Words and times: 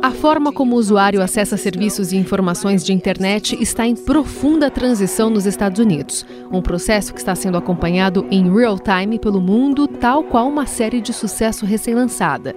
A 0.00 0.10
forma 0.12 0.52
como 0.52 0.76
o 0.76 0.78
usuário 0.78 1.20
acessa 1.20 1.56
serviços 1.56 2.12
e 2.12 2.16
informações 2.16 2.84
de 2.84 2.92
internet 2.92 3.60
está 3.60 3.84
em 3.84 3.96
profunda 3.96 4.70
transição 4.70 5.28
nos 5.28 5.44
Estados 5.44 5.80
Unidos, 5.80 6.24
um 6.52 6.62
processo 6.62 7.12
que 7.12 7.18
está 7.18 7.34
sendo 7.34 7.58
acompanhado 7.58 8.24
em 8.30 8.48
real 8.48 8.78
time 8.78 9.18
pelo 9.18 9.40
mundo, 9.40 9.88
tal 9.88 10.22
qual 10.22 10.46
uma 10.46 10.66
série 10.66 11.00
de 11.00 11.12
sucesso 11.12 11.66
recém-lançada. 11.66 12.54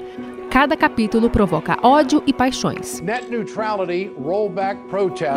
Cada 0.51 0.77
capítulo 0.77 1.31
provoca 1.31 1.75
ódio 1.81 2.21
e 2.27 2.33
paixões. 2.33 3.01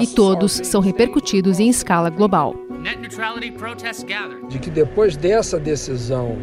E 0.02 0.06
todos 0.08 0.52
são 0.64 0.82
repercutidos 0.82 1.58
em 1.58 1.70
escala 1.70 2.10
global. 2.10 2.54
De 4.48 4.58
que 4.58 4.70
depois 4.70 5.16
dessa 5.16 5.58
decisão 5.58 6.36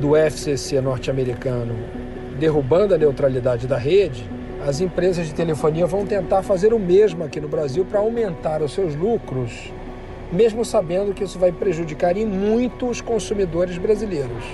do 0.00 0.16
FCC 0.16 0.80
norte-americano 0.80 1.76
derrubando 2.40 2.94
a 2.94 2.98
neutralidade 2.98 3.66
da 3.66 3.76
rede, 3.76 4.24
as 4.66 4.80
empresas 4.80 5.26
de 5.26 5.34
telefonia 5.34 5.86
vão 5.86 6.06
tentar 6.06 6.42
fazer 6.42 6.72
o 6.72 6.78
mesmo 6.78 7.22
aqui 7.22 7.38
no 7.38 7.46
Brasil 7.46 7.84
para 7.84 8.00
aumentar 8.00 8.62
os 8.62 8.72
seus 8.72 8.96
lucros, 8.96 9.70
mesmo 10.32 10.64
sabendo 10.64 11.12
que 11.12 11.22
isso 11.22 11.38
vai 11.38 11.52
prejudicar 11.52 12.16
em 12.16 12.24
muito 12.24 12.86
os 12.86 13.00
consumidores 13.00 13.76
brasileiros. 13.76 14.44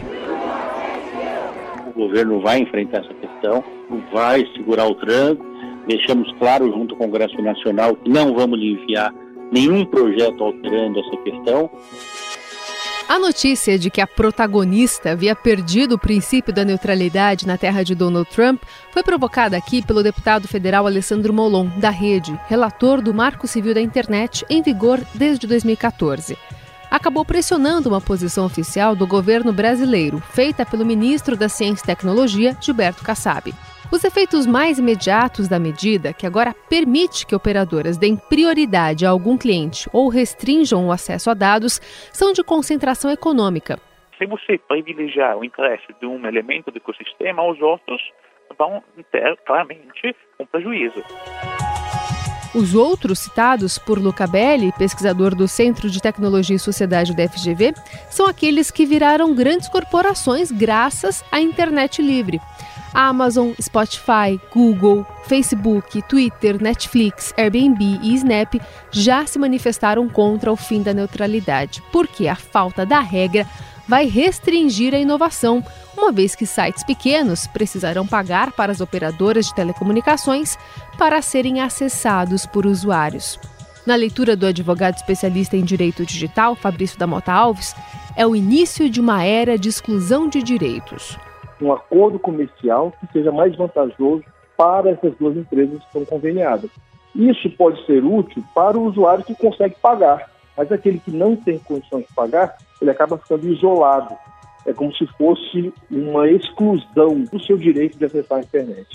O 1.94 1.98
governo 1.98 2.40
vai 2.40 2.58
enfrentar 2.58 2.98
essa 2.98 3.14
questão, 3.14 3.64
vai 4.12 4.44
segurar 4.56 4.86
o 4.86 4.94
tranco. 4.96 5.44
Deixamos 5.86 6.30
claro 6.38 6.66
junto 6.72 6.94
ao 6.94 6.98
Congresso 6.98 7.40
Nacional 7.40 7.94
que 7.94 8.10
não 8.10 8.34
vamos 8.34 8.58
lhe 8.58 8.72
enviar 8.72 9.14
nenhum 9.52 9.84
projeto 9.84 10.42
alterando 10.42 10.98
essa 10.98 11.16
questão. 11.18 11.70
A 13.08 13.20
notícia 13.20 13.78
de 13.78 13.88
que 13.88 14.00
a 14.00 14.06
protagonista 14.06 15.12
havia 15.12 15.36
perdido 15.36 15.94
o 15.94 15.98
princípio 15.98 16.52
da 16.52 16.64
neutralidade 16.64 17.46
na 17.46 17.56
terra 17.56 17.84
de 17.84 17.94
Donald 17.94 18.28
Trump 18.28 18.60
foi 18.90 19.00
provocada 19.04 19.56
aqui 19.56 19.80
pelo 19.80 20.02
deputado 20.02 20.48
federal 20.48 20.88
Alessandro 20.88 21.32
Molon, 21.32 21.68
da 21.78 21.88
Rede, 21.88 22.38
relator 22.48 23.00
do 23.00 23.14
Marco 23.14 23.46
Civil 23.46 23.74
da 23.74 23.80
Internet, 23.80 24.44
em 24.50 24.60
vigor 24.60 25.00
desde 25.14 25.46
2014. 25.46 26.36
Acabou 26.90 27.24
pressionando 27.24 27.88
uma 27.88 28.00
posição 28.00 28.44
oficial 28.44 28.96
do 28.96 29.06
governo 29.06 29.52
brasileiro, 29.52 30.20
feita 30.32 30.66
pelo 30.66 30.84
ministro 30.84 31.36
da 31.36 31.48
Ciência 31.48 31.84
e 31.84 31.86
Tecnologia, 31.86 32.56
Gilberto 32.60 33.04
Kassab. 33.04 33.54
Os 33.90 34.02
efeitos 34.02 34.46
mais 34.46 34.78
imediatos 34.78 35.48
da 35.48 35.60
medida, 35.60 36.12
que 36.12 36.26
agora 36.26 36.54
permite 36.68 37.24
que 37.24 37.36
operadoras 37.36 37.96
deem 37.96 38.16
prioridade 38.16 39.06
a 39.06 39.10
algum 39.10 39.38
cliente 39.38 39.88
ou 39.92 40.08
restringam 40.08 40.88
o 40.88 40.92
acesso 40.92 41.30
a 41.30 41.34
dados, 41.34 41.80
são 42.12 42.32
de 42.32 42.42
concentração 42.42 43.10
econômica. 43.10 43.78
Se 44.18 44.26
você 44.26 44.58
privilegiar 44.58 45.36
o 45.38 45.44
interesse 45.44 45.86
de 46.00 46.06
um 46.06 46.26
elemento 46.26 46.70
do 46.70 46.78
ecossistema, 46.78 47.46
os 47.48 47.60
outros 47.62 48.00
vão 48.58 48.82
ter 49.12 49.36
claramente 49.46 50.16
um 50.40 50.46
prejuízo. 50.46 51.02
Os 52.54 52.74
outros 52.74 53.18
citados 53.18 53.78
por 53.78 53.98
Luca 53.98 54.26
Belli, 54.26 54.72
pesquisador 54.78 55.34
do 55.34 55.46
Centro 55.46 55.90
de 55.90 56.00
Tecnologia 56.00 56.56
e 56.56 56.58
Sociedade 56.58 57.14
da 57.14 57.28
FGV, 57.28 57.74
são 58.08 58.26
aqueles 58.26 58.70
que 58.70 58.86
viraram 58.86 59.34
grandes 59.34 59.68
corporações 59.68 60.50
graças 60.50 61.22
à 61.30 61.38
internet 61.38 62.00
livre. 62.00 62.40
Amazon, 62.92 63.52
Spotify, 63.60 64.40
Google, 64.52 65.06
Facebook, 65.26 66.02
Twitter, 66.02 66.60
Netflix, 66.62 67.34
Airbnb 67.36 68.00
e 68.02 68.14
Snap 68.14 68.54
já 68.90 69.26
se 69.26 69.38
manifestaram 69.38 70.08
contra 70.08 70.52
o 70.52 70.56
fim 70.56 70.82
da 70.82 70.94
neutralidade, 70.94 71.82
porque 71.92 72.28
a 72.28 72.34
falta 72.34 72.86
da 72.86 73.00
regra 73.00 73.46
vai 73.88 74.06
restringir 74.06 74.94
a 74.94 74.98
inovação, 74.98 75.64
uma 75.96 76.10
vez 76.10 76.34
que 76.34 76.46
sites 76.46 76.82
pequenos 76.84 77.46
precisarão 77.46 78.06
pagar 78.06 78.52
para 78.52 78.72
as 78.72 78.80
operadoras 78.80 79.46
de 79.46 79.54
telecomunicações 79.54 80.58
para 80.98 81.22
serem 81.22 81.60
acessados 81.60 82.46
por 82.46 82.66
usuários. 82.66 83.38
Na 83.86 83.94
leitura 83.94 84.34
do 84.34 84.46
advogado 84.46 84.96
especialista 84.96 85.56
em 85.56 85.64
direito 85.64 86.04
digital, 86.04 86.56
Fabrício 86.56 86.98
da 86.98 87.06
Mota 87.06 87.32
Alves, 87.32 87.74
é 88.16 88.26
o 88.26 88.34
início 88.34 88.90
de 88.90 89.00
uma 89.00 89.22
era 89.22 89.56
de 89.56 89.68
exclusão 89.68 90.28
de 90.28 90.42
direitos 90.42 91.16
um 91.64 91.72
acordo 91.72 92.18
comercial 92.18 92.92
que 93.00 93.12
seja 93.12 93.32
mais 93.32 93.56
vantajoso 93.56 94.24
para 94.56 94.90
essas 94.90 95.14
duas 95.16 95.36
empresas 95.36 95.78
que 95.78 95.86
estão 95.86 96.04
conveniadas. 96.04 96.70
Isso 97.14 97.48
pode 97.50 97.84
ser 97.86 98.04
útil 98.04 98.42
para 98.54 98.78
o 98.78 98.84
usuário 98.84 99.24
que 99.24 99.34
consegue 99.34 99.74
pagar, 99.80 100.30
mas 100.56 100.70
aquele 100.70 100.98
que 100.98 101.10
não 101.10 101.36
tem 101.36 101.58
condições 101.58 102.06
de 102.06 102.14
pagar, 102.14 102.56
ele 102.80 102.90
acaba 102.90 103.18
ficando 103.18 103.48
isolado. 103.48 104.14
É 104.66 104.72
como 104.72 104.92
se 104.94 105.06
fosse 105.16 105.72
uma 105.90 106.28
exclusão 106.28 107.20
do 107.32 107.40
seu 107.42 107.56
direito 107.56 107.96
de 107.96 108.04
acessar 108.04 108.38
a 108.38 108.40
internet. 108.40 108.86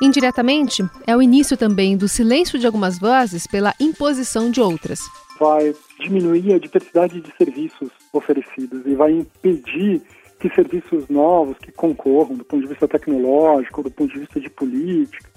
Indiretamente, 0.00 0.82
é 1.06 1.16
o 1.16 1.20
início 1.20 1.56
também 1.56 1.96
do 1.96 2.08
silêncio 2.08 2.58
de 2.58 2.66
algumas 2.66 2.98
vozes 2.98 3.46
pela 3.46 3.74
imposição 3.80 4.50
de 4.50 4.60
outras. 4.60 5.00
Vai 5.40 5.74
diminuir 5.98 6.54
a 6.54 6.58
diversidade 6.58 7.20
de 7.20 7.36
serviços 7.36 7.90
oferecidos 8.12 8.86
e 8.86 8.94
vai 8.94 9.10
impedir 9.10 10.02
que 10.42 10.52
serviços 10.56 11.08
novos 11.08 11.56
que 11.58 11.70
concorram 11.70 12.34
do 12.34 12.44
ponto 12.44 12.62
de 12.62 12.68
vista 12.68 12.88
tecnológico, 12.88 13.80
do 13.80 13.90
ponto 13.92 14.12
de 14.12 14.18
vista 14.18 14.40
de 14.40 14.50
política, 14.50 15.30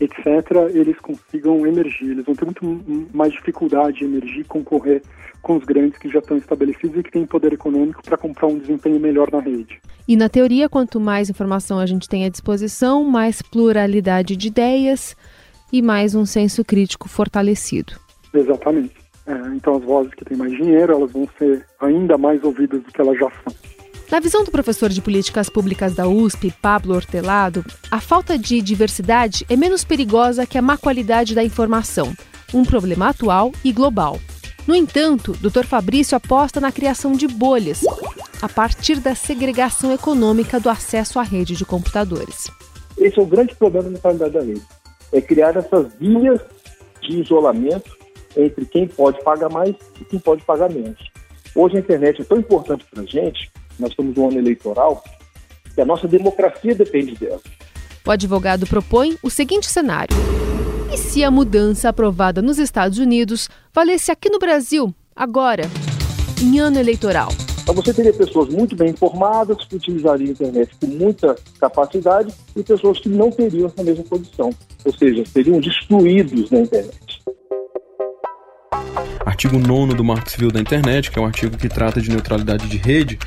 etc., 0.00 0.26
eles 0.72 0.98
consigam 0.98 1.66
emergir. 1.66 2.12
Eles 2.12 2.24
vão 2.24 2.34
ter 2.34 2.46
muito 2.46 2.82
mais 3.14 3.34
dificuldade 3.34 3.98
de 3.98 4.04
emergir 4.04 4.40
e 4.40 4.44
concorrer 4.44 5.02
com 5.42 5.58
os 5.58 5.64
grandes 5.64 5.98
que 5.98 6.08
já 6.08 6.20
estão 6.20 6.38
estabelecidos 6.38 6.98
e 6.98 7.02
que 7.02 7.10
têm 7.10 7.26
poder 7.26 7.52
econômico 7.52 8.02
para 8.02 8.16
comprar 8.16 8.46
um 8.46 8.58
desempenho 8.58 8.98
melhor 8.98 9.30
na 9.30 9.40
rede. 9.40 9.78
E 10.08 10.16
na 10.16 10.30
teoria, 10.30 10.70
quanto 10.70 10.98
mais 10.98 11.28
informação 11.28 11.78
a 11.78 11.84
gente 11.84 12.08
tem 12.08 12.24
à 12.24 12.30
disposição, 12.30 13.04
mais 13.04 13.42
pluralidade 13.42 14.36
de 14.36 14.48
ideias 14.48 15.14
e 15.70 15.82
mais 15.82 16.14
um 16.14 16.24
senso 16.24 16.64
crítico 16.64 17.10
fortalecido. 17.10 17.92
Exatamente. 18.32 18.94
É, 19.26 19.32
então 19.54 19.76
as 19.76 19.84
vozes 19.84 20.14
que 20.14 20.24
têm 20.24 20.38
mais 20.38 20.52
dinheiro, 20.52 20.94
elas 20.94 21.12
vão 21.12 21.28
ser 21.36 21.66
ainda 21.78 22.16
mais 22.16 22.42
ouvidas 22.42 22.82
do 22.82 22.90
que 22.90 23.00
elas 23.02 23.18
já 23.18 23.30
são. 23.44 23.75
Na 24.10 24.20
visão 24.20 24.44
do 24.44 24.52
professor 24.52 24.88
de 24.88 25.02
políticas 25.02 25.48
públicas 25.48 25.92
da 25.92 26.06
USP, 26.06 26.54
Pablo 26.62 26.94
Hortelado, 26.94 27.64
a 27.90 28.00
falta 28.00 28.38
de 28.38 28.62
diversidade 28.62 29.44
é 29.50 29.56
menos 29.56 29.82
perigosa 29.82 30.46
que 30.46 30.56
a 30.56 30.62
má 30.62 30.78
qualidade 30.78 31.34
da 31.34 31.42
informação, 31.42 32.14
um 32.54 32.64
problema 32.64 33.08
atual 33.08 33.50
e 33.64 33.72
global. 33.72 34.20
No 34.64 34.76
entanto, 34.76 35.32
Dr. 35.32 35.64
Fabrício 35.64 36.16
aposta 36.16 36.60
na 36.60 36.70
criação 36.70 37.12
de 37.12 37.26
bolhas, 37.26 37.80
a 38.40 38.48
partir 38.48 39.00
da 39.00 39.16
segregação 39.16 39.92
econômica 39.92 40.60
do 40.60 40.70
acesso 40.70 41.18
à 41.18 41.22
rede 41.24 41.56
de 41.56 41.64
computadores. 41.64 42.48
Esse 42.96 43.18
é 43.18 43.22
o 43.22 43.26
grande 43.26 43.56
problema 43.56 43.90
da 43.90 43.98
qualidade 43.98 44.34
da 44.34 44.40
rede, 44.40 44.62
é 45.12 45.20
criar 45.20 45.56
essas 45.56 45.92
linhas 46.00 46.40
de 47.02 47.20
isolamento 47.20 47.96
entre 48.36 48.64
quem 48.66 48.86
pode 48.86 49.22
pagar 49.24 49.50
mais 49.50 49.74
e 50.00 50.04
quem 50.04 50.20
pode 50.20 50.44
pagar 50.44 50.70
menos. 50.70 50.98
Hoje 51.56 51.76
a 51.76 51.80
internet 51.80 52.22
é 52.22 52.24
tão 52.24 52.38
importante 52.38 52.84
para 52.92 53.02
a 53.02 53.06
gente 53.06 53.50
nós 53.78 53.90
estamos 53.90 54.16
no 54.16 54.28
ano 54.28 54.38
eleitoral, 54.38 55.02
e 55.76 55.80
a 55.80 55.84
nossa 55.84 56.08
democracia 56.08 56.74
depende 56.74 57.14
dela. 57.14 57.40
O 58.06 58.10
advogado 58.10 58.66
propõe 58.66 59.16
o 59.22 59.30
seguinte 59.30 59.66
cenário: 59.66 60.16
e 60.92 60.96
se 60.96 61.24
a 61.24 61.30
mudança 61.30 61.88
aprovada 61.88 62.40
nos 62.40 62.58
Estados 62.58 62.98
Unidos 62.98 63.48
valesse 63.74 64.10
aqui 64.10 64.30
no 64.30 64.38
Brasil, 64.38 64.94
agora, 65.14 65.64
em 66.40 66.58
ano 66.58 66.78
eleitoral? 66.78 67.28
Então 67.62 67.74
você 67.74 67.92
teria 67.92 68.12
pessoas 68.12 68.48
muito 68.48 68.76
bem 68.76 68.90
informadas, 68.90 69.64
que 69.64 69.74
utilizariam 69.74 70.28
a 70.28 70.32
internet 70.32 70.70
com 70.80 70.86
muita 70.86 71.34
capacidade, 71.58 72.32
e 72.54 72.62
pessoas 72.62 73.00
que 73.00 73.08
não 73.08 73.30
teriam 73.30 73.66
essa 73.66 73.82
mesma 73.82 74.04
posição, 74.04 74.50
ou 74.84 74.92
seja, 74.92 75.24
seriam 75.26 75.58
destruídos 75.58 76.50
na 76.50 76.60
internet 76.60 77.06
artigo 79.36 79.58
9 79.58 79.92
do 79.92 80.02
Marco 80.02 80.30
Civil 80.30 80.50
da 80.50 80.58
Internet, 80.58 81.10
que 81.10 81.18
é 81.18 81.22
um 81.22 81.26
artigo 81.26 81.58
que 81.58 81.68
trata 81.68 82.00
de 82.00 82.08
neutralidade 82.08 82.66
de 82.66 82.78
rede, 82.78 83.18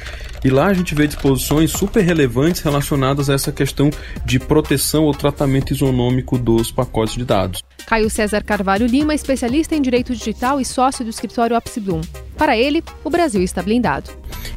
e 0.44 0.50
lá 0.50 0.66
a 0.66 0.74
gente 0.74 0.96
vê 0.96 1.06
disposições 1.06 1.70
super 1.70 2.04
relevantes 2.04 2.62
relacionadas 2.62 3.30
a 3.30 3.36
essa 3.36 3.52
questão 3.52 3.92
de 4.26 4.40
proteção 4.40 5.04
ou 5.04 5.14
tratamento 5.14 5.72
isonômico 5.72 6.36
dos 6.36 6.72
pacotes 6.72 7.14
de 7.14 7.24
dados. 7.24 7.62
Caio 7.86 8.10
César 8.10 8.44
Carvalho 8.44 8.88
Lima, 8.88 9.14
especialista 9.14 9.76
em 9.76 9.82
direito 9.84 10.16
digital 10.16 10.60
e 10.60 10.66
sócio 10.66 11.06
do 11.06 11.12
escritório 11.12 11.56
Opsibloom. 11.56 12.02
Para 12.40 12.58
ele, 12.58 12.82
o 13.04 13.10
Brasil 13.10 13.44
está 13.44 13.62
blindado. 13.62 14.10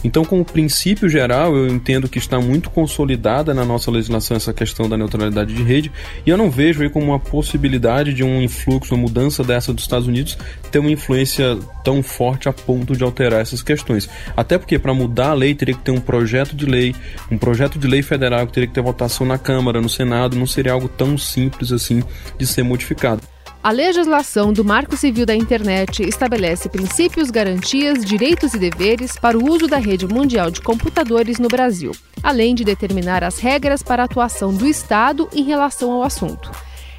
Então, 0.04 0.24
como 0.24 0.44
princípio 0.44 1.08
geral, 1.08 1.56
eu 1.56 1.66
entendo 1.66 2.08
que 2.08 2.16
está 2.16 2.40
muito 2.40 2.70
consolidada 2.70 3.52
na 3.52 3.64
nossa 3.64 3.90
legislação 3.90 4.36
essa 4.36 4.52
questão 4.52 4.88
da 4.88 4.96
neutralidade 4.96 5.52
de 5.52 5.64
rede, 5.64 5.90
e 6.24 6.30
eu 6.30 6.36
não 6.36 6.48
vejo 6.48 6.84
aí 6.84 6.88
como 6.88 7.06
uma 7.06 7.18
possibilidade 7.18 8.14
de 8.14 8.22
um 8.22 8.40
influxo, 8.40 8.94
uma 8.94 9.02
mudança 9.02 9.42
dessa 9.42 9.72
dos 9.72 9.82
Estados 9.82 10.06
Unidos 10.06 10.38
ter 10.70 10.78
uma 10.78 10.92
influência 10.92 11.58
tão 11.84 12.04
forte 12.04 12.48
a 12.48 12.52
ponto 12.52 12.96
de 12.96 13.02
alterar 13.02 13.40
essas 13.40 13.64
questões. 13.64 14.08
Até 14.36 14.58
porque 14.58 14.78
para 14.78 14.94
mudar 14.94 15.30
a 15.30 15.34
lei 15.34 15.52
teria 15.52 15.74
que 15.74 15.82
ter 15.82 15.90
um 15.90 16.00
projeto 16.00 16.54
de 16.54 16.66
lei, 16.66 16.94
um 17.32 17.36
projeto 17.36 17.80
de 17.80 17.88
lei 17.88 18.00
federal 18.00 18.46
que 18.46 18.52
teria 18.52 18.68
que 18.68 18.74
ter 18.74 18.80
votação 18.80 19.26
na 19.26 19.38
Câmara, 19.38 19.80
no 19.80 19.88
Senado, 19.88 20.36
não 20.36 20.46
seria 20.46 20.72
algo 20.72 20.88
tão 20.88 21.18
simples 21.18 21.72
assim 21.72 22.00
de 22.38 22.46
ser 22.46 22.62
modificado. 22.62 23.31
A 23.62 23.70
legislação 23.70 24.52
do 24.52 24.64
Marco 24.64 24.96
Civil 24.96 25.24
da 25.24 25.36
Internet 25.36 26.02
estabelece 26.02 26.68
princípios, 26.68 27.30
garantias, 27.30 28.04
direitos 28.04 28.54
e 28.54 28.58
deveres 28.58 29.16
para 29.16 29.38
o 29.38 29.48
uso 29.48 29.68
da 29.68 29.76
rede 29.76 30.04
mundial 30.04 30.50
de 30.50 30.60
computadores 30.60 31.38
no 31.38 31.46
Brasil, 31.46 31.92
além 32.24 32.56
de 32.56 32.64
determinar 32.64 33.22
as 33.22 33.38
regras 33.38 33.80
para 33.80 34.02
a 34.02 34.06
atuação 34.06 34.52
do 34.52 34.66
Estado 34.66 35.28
em 35.32 35.44
relação 35.44 35.92
ao 35.92 36.02
assunto. 36.02 36.50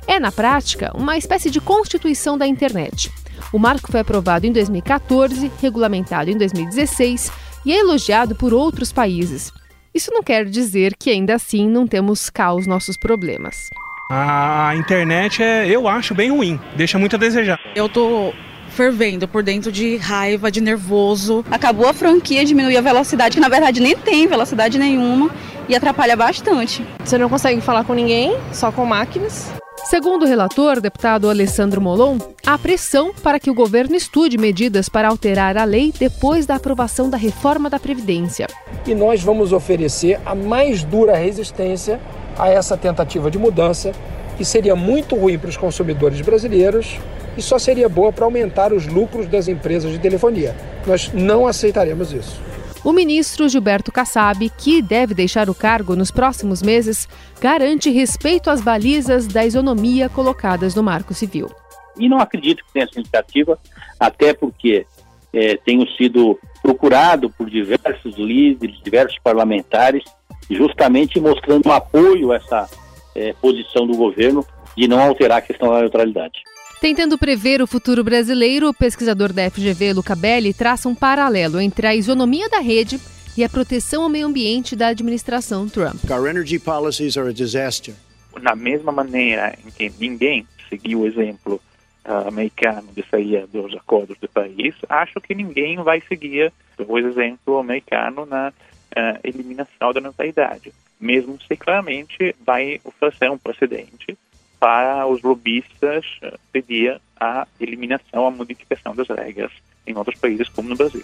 É, 0.07 0.17
na 0.21 0.31
prática, 0.31 0.93
uma 0.95 1.17
espécie 1.17 1.51
de 1.51 1.59
constituição 1.59 2.37
da 2.37 2.47
internet. 2.47 3.11
O 3.51 3.59
marco 3.59 3.91
foi 3.91 3.99
aprovado 3.99 4.47
em 4.47 4.51
2014, 4.53 5.51
regulamentado 5.61 6.31
em 6.31 6.37
2016 6.37 7.29
e 7.65 7.73
é 7.73 7.79
elogiado 7.79 8.35
por 8.35 8.53
outros 8.53 8.89
países. 8.89 9.51
Isso 9.93 10.11
não 10.13 10.23
quer 10.23 10.45
dizer 10.45 10.95
que 10.97 11.09
ainda 11.09 11.35
assim 11.35 11.67
não 11.67 11.85
temos 11.85 12.29
cá 12.29 12.53
os 12.53 12.65
nossos 12.65 12.95
problemas. 12.95 13.69
A 14.15 14.75
internet 14.75 15.41
é, 15.41 15.67
eu 15.67 15.87
acho, 15.87 16.13
bem 16.13 16.29
ruim, 16.29 16.59
deixa 16.75 16.99
muito 16.99 17.15
a 17.15 17.19
desejar. 17.19 17.59
Eu 17.73 17.89
tô 17.89 18.31
fervendo 18.69 19.27
por 19.27 19.41
dentro 19.41 19.71
de 19.71 19.97
raiva, 19.97 20.51
de 20.51 20.61
nervoso. 20.61 21.43
Acabou 21.49 21.89
a 21.89 21.93
franquia, 21.93 22.45
diminuiu 22.45 22.77
a 22.77 22.81
velocidade, 22.81 23.33
que 23.33 23.41
na 23.41 23.49
verdade 23.49 23.81
nem 23.81 23.95
tem 23.95 24.27
velocidade 24.27 24.77
nenhuma 24.77 25.31
e 25.67 25.75
atrapalha 25.75 26.15
bastante. 26.15 26.85
Você 27.03 27.17
não 27.17 27.27
consegue 27.27 27.59
falar 27.59 27.85
com 27.85 27.95
ninguém, 27.95 28.37
só 28.51 28.71
com 28.71 28.85
máquinas. 28.85 29.51
Segundo 29.85 30.23
o 30.23 30.27
relator, 30.27 30.79
deputado 30.79 31.27
Alessandro 31.27 31.81
Molon, 31.81 32.19
há 32.45 32.55
pressão 32.57 33.13
para 33.23 33.39
que 33.39 33.49
o 33.49 33.53
governo 33.55 33.95
estude 33.95 34.37
medidas 34.37 34.89
para 34.89 35.07
alterar 35.07 35.57
a 35.57 35.63
lei 35.63 35.91
depois 35.91 36.45
da 36.45 36.55
aprovação 36.55 37.09
da 37.09 37.17
reforma 37.17 37.67
da 37.67 37.79
Previdência. 37.79 38.45
E 38.85 38.93
nós 38.93 39.23
vamos 39.23 39.51
oferecer 39.51 40.19
a 40.23 40.35
mais 40.35 40.83
dura 40.83 41.17
resistência 41.17 41.99
a 42.37 42.49
essa 42.49 42.77
tentativa 42.77 43.29
de 43.29 43.37
mudança, 43.37 43.91
que 44.37 44.45
seria 44.45 44.75
muito 44.75 45.15
ruim 45.15 45.37
para 45.37 45.49
os 45.49 45.57
consumidores 45.57 46.21
brasileiros 46.21 46.99
e 47.37 47.41
só 47.41 47.57
seria 47.57 47.89
boa 47.89 48.11
para 48.11 48.25
aumentar 48.25 48.73
os 48.73 48.87
lucros 48.87 49.27
das 49.27 49.47
empresas 49.47 49.91
de 49.91 49.99
telefonia. 49.99 50.55
Nós 50.85 51.11
não 51.13 51.47
aceitaremos 51.47 52.11
isso. 52.11 52.41
O 52.83 52.91
ministro 52.91 53.47
Gilberto 53.47 53.93
Kassab, 53.93 54.49
que 54.57 54.81
deve 54.81 55.13
deixar 55.13 55.49
o 55.49 55.55
cargo 55.55 55.95
nos 55.95 56.11
próximos 56.11 56.61
meses, 56.61 57.07
garante 57.39 57.89
respeito 57.89 58.49
às 58.49 58.59
balizas 58.59 59.25
da 59.25 59.45
isonomia 59.45 60.09
colocadas 60.09 60.75
no 60.75 60.83
Marco 60.83 61.13
Civil. 61.13 61.49
E 61.97 62.09
não 62.09 62.19
acredito 62.19 62.63
que 62.65 62.73
tenha 62.73 62.85
essa 62.85 62.99
iniciativa, 62.99 63.57
até 63.97 64.33
porque 64.33 64.85
é, 65.31 65.55
tenho 65.65 65.87
sido 65.95 66.37
procurado 66.61 67.29
por 67.29 67.49
diversos 67.49 68.17
líderes, 68.17 68.81
diversos 68.83 69.17
parlamentares, 69.23 70.03
justamente 70.49 71.19
mostrando 71.19 71.71
apoio 71.71 72.31
a 72.31 72.35
essa 72.35 72.69
é, 73.15 73.33
posição 73.33 73.85
do 73.87 73.95
governo 73.95 74.45
de 74.75 74.87
não 74.87 74.99
alterar 74.99 75.37
a 75.37 75.41
questão 75.41 75.71
da 75.71 75.81
neutralidade. 75.81 76.41
Tentando 76.81 77.17
prever 77.17 77.61
o 77.61 77.67
futuro 77.67 78.03
brasileiro, 78.03 78.67
o 78.67 78.73
pesquisador 78.73 79.31
da 79.31 79.49
FGV, 79.49 79.93
Luca 79.93 80.15
Belli, 80.15 80.53
traça 80.53 80.89
um 80.89 80.95
paralelo 80.95 81.59
entre 81.61 81.87
a 81.87 81.95
isonomia 81.95 82.49
da 82.49 82.59
rede 82.59 82.99
e 83.37 83.43
a 83.43 83.49
proteção 83.49 84.03
ao 84.03 84.09
meio 84.09 84.27
ambiente 84.27 84.75
da 84.75 84.87
administração 84.87 85.69
Trump. 85.69 86.03
Our 86.09 86.27
energy 86.27 86.59
policies 86.59 87.17
are 87.17 87.29
a 87.29 87.33
disaster. 87.33 87.95
Na 88.41 88.55
mesma 88.55 88.91
maneira 88.91 89.57
em 89.65 89.71
que 89.71 89.93
ninguém 89.97 90.45
seguiu 90.69 91.01
o 91.01 91.07
exemplo 91.07 91.61
uh, 92.05 92.27
americano 92.27 92.89
de 92.95 93.05
sair 93.09 93.47
dos 93.47 93.73
acordos 93.75 94.17
de 94.19 94.27
Paris, 94.27 94.75
acho 94.89 95.21
que 95.21 95.33
ninguém 95.33 95.77
vai 95.77 96.01
seguir 96.01 96.51
o 96.77 96.97
exemplo 96.97 97.59
americano 97.59 98.25
na 98.25 98.51
uh, 98.97 99.19
eliminação 99.23 99.91
da 99.93 100.01
neutralidade, 100.01 100.73
mesmo 100.99 101.37
se 101.41 101.55
claramente 101.55 102.35
vai 102.45 102.79
oferecer 102.83 103.29
um 103.29 103.37
precedente 103.37 104.17
para 104.59 105.05
os 105.07 105.21
lobistas 105.21 106.05
eh, 106.21 106.37
pedir 106.53 107.01
a 107.19 107.45
eliminação, 107.59 108.25
a 108.25 108.31
modificação 108.31 108.95
das 108.95 109.09
regras 109.09 109.51
em 109.85 109.93
outros 109.93 110.17
países, 110.17 110.47
como 110.47 110.69
no 110.69 110.75
Brasil. 110.77 111.03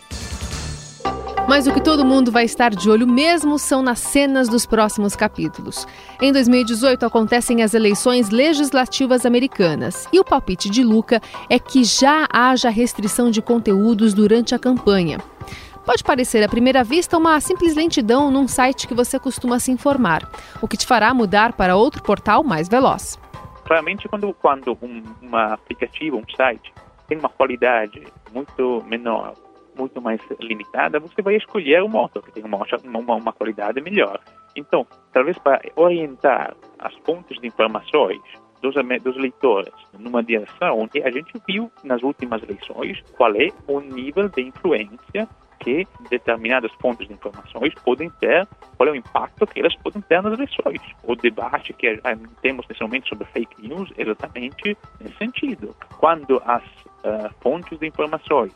Mas 1.45 1.67
o 1.67 1.73
que 1.73 1.81
todo 1.81 2.05
mundo 2.05 2.31
vai 2.31 2.45
estar 2.45 2.69
de 2.69 2.89
olho 2.89 3.07
mesmo 3.07 3.57
são 3.57 3.81
nas 3.81 3.99
cenas 3.99 4.47
dos 4.47 4.65
próximos 4.65 5.15
capítulos. 5.15 5.85
Em 6.21 6.31
2018 6.31 7.05
acontecem 7.05 7.63
as 7.63 7.73
eleições 7.73 8.29
legislativas 8.29 9.25
americanas 9.25 10.07
e 10.13 10.19
o 10.19 10.23
palpite 10.23 10.69
de 10.69 10.83
Luca 10.83 11.19
é 11.49 11.57
que 11.57 11.83
já 11.83 12.27
haja 12.31 12.69
restrição 12.69 13.31
de 13.31 13.41
conteúdos 13.41 14.13
durante 14.13 14.53
a 14.53 14.59
campanha. 14.59 15.17
Pode 15.89 16.03
parecer 16.03 16.43
à 16.43 16.47
primeira 16.47 16.83
vista 16.83 17.17
uma 17.17 17.39
simples 17.39 17.75
lentidão 17.75 18.29
num 18.29 18.47
site 18.47 18.87
que 18.87 18.93
você 18.93 19.19
costuma 19.19 19.57
se 19.57 19.71
informar, 19.71 20.21
o 20.61 20.67
que 20.67 20.77
te 20.77 20.85
fará 20.85 21.11
mudar 21.15 21.53
para 21.53 21.75
outro 21.75 22.03
portal 22.03 22.43
mais 22.43 22.69
veloz. 22.69 23.19
Claramente, 23.65 24.07
quando, 24.07 24.31
quando 24.35 24.77
um, 24.83 25.01
um 25.19 25.35
aplicativo, 25.35 26.17
um 26.17 26.35
site, 26.37 26.71
tem 27.07 27.17
uma 27.17 27.29
qualidade 27.29 28.03
muito 28.31 28.83
menor, 28.85 29.33
muito 29.75 29.99
mais 29.99 30.21
limitada, 30.39 30.99
você 30.99 31.23
vai 31.23 31.37
escolher 31.37 31.81
o 31.81 31.89
motor 31.89 32.21
que 32.21 32.33
tem 32.33 32.43
uma, 32.43 32.59
uma, 32.83 33.15
uma 33.15 33.33
qualidade 33.33 33.81
melhor. 33.81 34.19
Então, 34.55 34.85
talvez 35.11 35.39
para 35.39 35.59
orientar 35.75 36.55
as 36.77 36.93
fontes 37.03 37.41
de 37.41 37.47
informações 37.47 38.21
dos, 38.61 38.75
dos 39.01 39.17
leitores 39.17 39.73
numa 39.97 40.21
direção, 40.21 40.87
a 41.03 41.09
gente 41.09 41.33
viu 41.47 41.71
nas 41.83 42.03
últimas 42.03 42.43
eleições 42.43 43.01
qual 43.17 43.33
é 43.33 43.47
o 43.67 43.79
nível 43.79 44.29
de 44.29 44.43
influência 44.43 45.27
que 45.69 45.87
determinadas 46.09 46.71
fontes 46.81 47.07
de 47.07 47.13
informações 47.13 47.73
podem 47.83 48.09
ter, 48.19 48.47
qual 48.77 48.89
é 48.89 48.91
o 48.91 48.95
impacto 48.95 49.45
que 49.47 49.59
elas 49.59 49.75
podem 49.77 50.01
ter 50.01 50.21
nas 50.21 50.33
eleições. 50.33 50.81
O 51.03 51.15
debate 51.15 51.73
que 51.73 51.99
temos 52.41 52.65
nesse 52.67 52.81
momento 52.81 53.07
sobre 53.09 53.25
fake 53.27 53.67
news 53.67 53.91
é 53.97 54.03
exatamente 54.03 54.77
nesse 54.99 55.17
sentido. 55.17 55.75
Quando 55.97 56.41
as 56.45 56.63
uh, 56.63 57.33
fontes 57.41 57.77
de 57.79 57.87
informações 57.87 58.53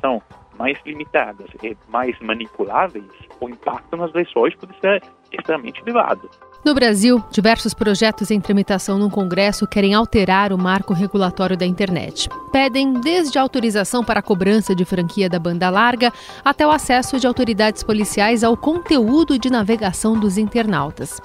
são 0.00 0.22
mais 0.58 0.78
limitadas 0.84 1.48
e 1.62 1.76
mais 1.88 2.18
manipuláveis, 2.20 3.04
o 3.40 3.48
impacto 3.48 3.96
nas 3.96 4.10
eleições 4.10 4.54
pode 4.54 4.78
ser 4.80 5.02
extremamente 5.32 5.80
elevado. 5.82 6.30
No 6.66 6.74
Brasil, 6.74 7.22
diversos 7.30 7.72
projetos 7.72 8.28
em 8.28 8.40
tramitação 8.40 8.98
no 8.98 9.08
Congresso 9.08 9.68
querem 9.68 9.94
alterar 9.94 10.52
o 10.52 10.58
marco 10.58 10.92
regulatório 10.92 11.56
da 11.56 11.64
internet. 11.64 12.28
Pedem 12.50 12.94
desde 12.94 13.38
autorização 13.38 14.02
para 14.02 14.18
a 14.18 14.22
cobrança 14.22 14.74
de 14.74 14.84
franquia 14.84 15.28
da 15.28 15.38
banda 15.38 15.70
larga 15.70 16.12
até 16.44 16.66
o 16.66 16.70
acesso 16.72 17.20
de 17.20 17.26
autoridades 17.26 17.84
policiais 17.84 18.42
ao 18.42 18.56
conteúdo 18.56 19.38
de 19.38 19.48
navegação 19.48 20.18
dos 20.18 20.36
internautas. 20.36 21.20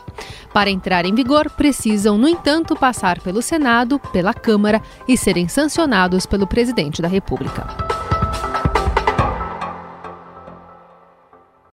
Para 0.53 0.69
entrar 0.69 1.07
em 1.07 1.15
vigor, 1.15 1.49
precisam, 1.49 2.19
no 2.19 2.27
entanto, 2.27 2.75
passar 2.75 3.19
pelo 3.19 3.41
Senado, 3.41 3.97
pela 4.13 4.35
Câmara 4.35 4.79
e 5.07 5.17
serem 5.17 5.47
sancionados 5.47 6.27
pelo 6.27 6.45
presidente 6.45 7.01
da 7.01 7.07
República. 7.07 7.90